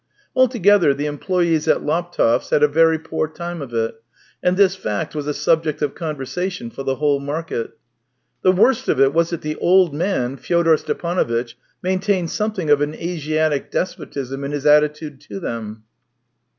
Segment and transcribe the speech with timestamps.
[0.35, 4.01] Altogether the employees at Laptevs' had a very poor time of it,
[4.41, 7.73] and this fact was a subject of conversation for the whole 222 THE TALES OF
[7.75, 8.57] TCHEHOV market.
[8.57, 11.53] The worst of it was that the old man, Fyodor Stepanovitch,
[11.83, 15.83] maintained something of an Asiatic despotism in his attitude to them.